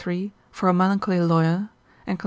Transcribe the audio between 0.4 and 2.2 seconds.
for a melancholy lawyer, and consil.